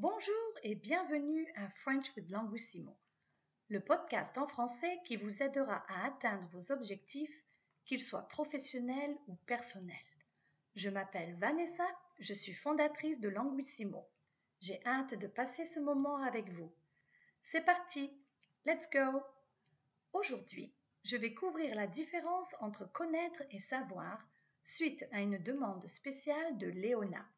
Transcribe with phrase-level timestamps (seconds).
[0.00, 2.96] Bonjour et bienvenue à French with Languissimo,
[3.68, 7.44] le podcast en français qui vous aidera à atteindre vos objectifs,
[7.84, 9.94] qu'ils soient professionnels ou personnels.
[10.74, 11.84] Je m'appelle Vanessa,
[12.18, 14.08] je suis fondatrice de Languissimo.
[14.60, 16.72] J'ai hâte de passer ce moment avec vous.
[17.42, 18.10] C'est parti,
[18.64, 19.22] let's go!
[20.14, 20.72] Aujourd'hui,
[21.04, 24.26] je vais couvrir la différence entre connaître et savoir
[24.64, 27.28] suite à une demande spéciale de Léona.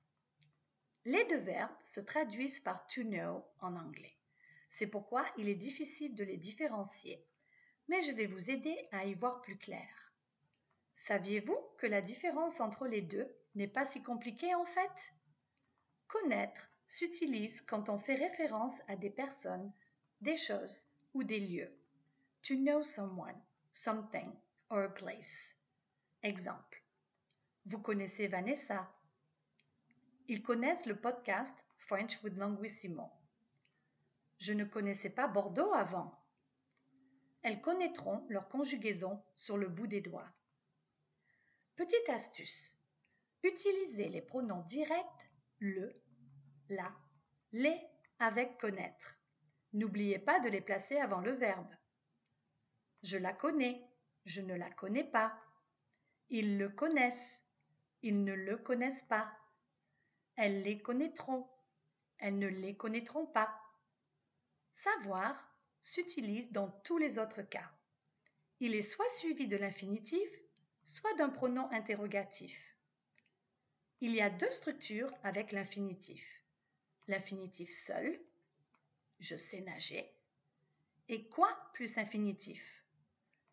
[1.04, 4.16] Les deux verbes se traduisent par to know en anglais.
[4.68, 7.26] C'est pourquoi il est difficile de les différencier,
[7.88, 10.12] mais je vais vous aider à y voir plus clair.
[10.94, 15.12] Saviez-vous que la différence entre les deux n'est pas si compliquée en fait?
[16.06, 19.72] Connaître s'utilise quand on fait référence à des personnes,
[20.20, 21.76] des choses ou des lieux.
[22.42, 23.40] To know someone,
[23.72, 24.32] something
[24.70, 25.56] or a place.
[26.22, 26.82] Exemple.
[27.66, 28.88] Vous connaissez Vanessa
[30.28, 33.10] ils connaissent le podcast French with Languissimo.
[34.38, 36.18] Je ne connaissais pas Bordeaux avant.
[37.42, 40.30] Elles connaîtront leur conjugaison sur le bout des doigts.
[41.76, 42.76] Petite astuce.
[43.42, 45.92] Utilisez les pronoms directs le,
[46.68, 46.92] la,
[47.52, 47.80] les
[48.18, 49.16] avec connaître.
[49.72, 51.74] N'oubliez pas de les placer avant le verbe.
[53.02, 53.84] Je la connais,
[54.24, 55.32] je ne la connais pas.
[56.30, 57.44] Ils le connaissent,
[58.02, 59.32] ils ne le connaissent pas.
[60.44, 61.48] Elles les connaîtront.
[62.18, 63.56] Elles ne les connaîtront pas.
[64.74, 67.70] Savoir s'utilise dans tous les autres cas.
[68.58, 70.28] Il est soit suivi de l'infinitif,
[70.84, 72.58] soit d'un pronom interrogatif.
[74.00, 76.26] Il y a deux structures avec l'infinitif.
[77.06, 78.20] L'infinitif seul,
[79.20, 80.12] je sais nager,
[81.08, 82.84] et quoi plus infinitif?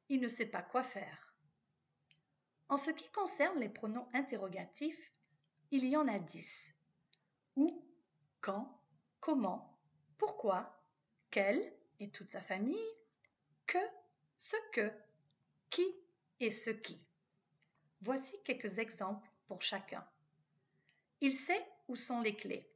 [0.09, 1.35] Il ne sait pas quoi faire.
[2.67, 5.13] En ce qui concerne les pronoms interrogatifs,
[5.69, 6.73] il y en a dix.
[7.59, 7.85] Où,
[8.39, 8.81] quand,
[9.19, 9.77] comment,
[10.17, 10.81] pourquoi,
[11.29, 12.95] quel et toute sa famille,
[13.67, 13.77] que,
[14.37, 14.89] ce que,
[15.69, 15.85] qui
[16.39, 17.03] et ce qui.
[17.99, 20.07] Voici quelques exemples pour chacun.
[21.19, 22.71] Il sait où sont les clés.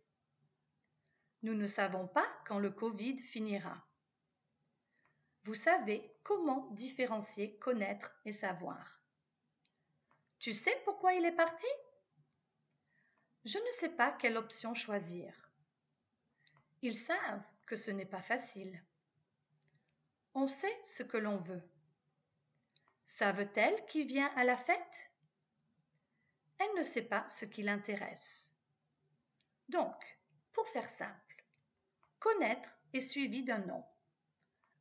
[1.44, 3.88] Nous ne savons pas quand le Covid finira.
[5.46, 9.02] Vous savez comment différencier connaître et savoir.
[10.40, 11.68] Tu sais pourquoi il est parti?
[13.46, 15.34] Je ne sais pas quelle option choisir.
[16.82, 18.82] Ils savent que ce n'est pas facile.
[20.34, 21.64] On sait ce que l'on veut.
[23.08, 25.12] Savent-elles qui vient à la fête?
[26.58, 28.56] Elle ne sait pas ce qui l'intéresse.
[29.70, 30.20] Donc,
[30.54, 31.46] pour faire simple,
[32.20, 33.84] connaître est suivi d'un nom,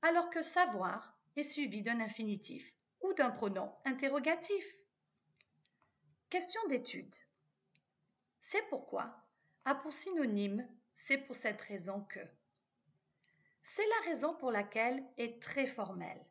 [0.02, 4.64] alors que savoir est suivi d'un infinitif ou d'un pronom interrogatif.
[6.30, 7.14] Question d'étude.
[8.52, 9.10] C'est pourquoi
[9.64, 12.20] a pour synonyme c'est pour cette raison que.
[13.62, 16.22] C'est la raison pour laquelle est très formelle.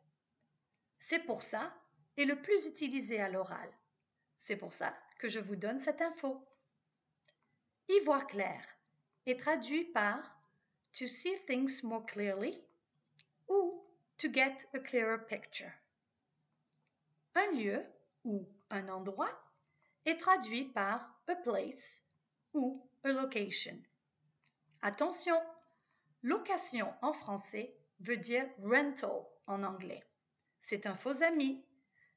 [1.00, 1.74] C'est pour ça
[2.16, 3.68] est le plus utilisé à l'oral.
[4.38, 6.46] C'est pour ça que je vous donne cette info.
[7.88, 8.64] Y voir clair
[9.26, 10.22] est traduit par
[10.96, 12.62] to see things more clearly
[13.48, 13.84] ou
[14.18, 15.72] to get a clearer picture.
[17.34, 17.84] Un lieu
[18.22, 19.42] ou un endroit
[20.04, 22.04] est traduit par a place
[22.54, 23.76] ou location.
[24.82, 25.40] Attention,
[26.22, 30.02] location en français veut dire rental en anglais.
[30.60, 31.64] C'est un faux ami,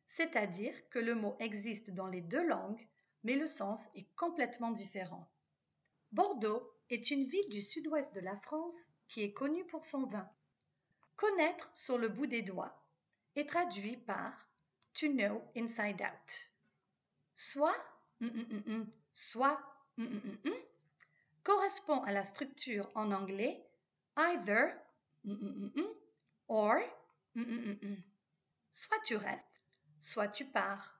[0.07, 2.87] c'est-à-dire que le mot existe dans les deux langues,
[3.23, 5.27] mais le sens est complètement différent.
[6.11, 10.29] Bordeaux est une ville du sud-ouest de la France qui est connue pour son vin.
[11.15, 12.85] Connaître sur le bout des doigts
[13.35, 14.47] est traduit par
[14.93, 16.49] to know inside out.
[17.35, 17.75] Soit,
[18.21, 19.59] mm, mm, mm, soit
[19.97, 20.53] Mm, mm, mm,
[21.43, 23.65] correspond à la structure en anglais
[24.17, 24.73] either
[26.47, 26.81] or
[28.71, 29.63] soit tu restes,
[29.99, 30.99] soit tu pars.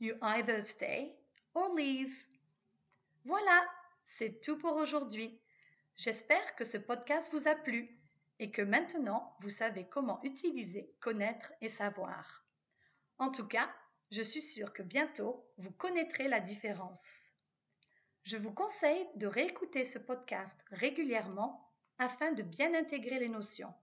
[0.00, 1.16] You either stay
[1.54, 2.14] or leave.
[3.24, 3.64] Voilà,
[4.04, 5.40] c'est tout pour aujourd'hui.
[5.96, 7.98] J'espère que ce podcast vous a plu
[8.38, 12.44] et que maintenant vous savez comment utiliser, connaître et savoir.
[13.18, 13.70] En tout cas,
[14.10, 17.33] je suis sûre que bientôt vous connaîtrez la différence.
[18.24, 23.74] Je vous conseille de réécouter ce podcast régulièrement afin de bien intégrer les notions.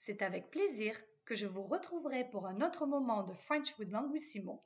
[0.00, 4.64] C'est avec plaisir que je vous retrouverai pour un autre moment de French with Languissimo.